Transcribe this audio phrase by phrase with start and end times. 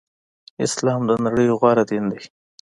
[0.65, 2.21] اسلام د نړی غوره دین دی.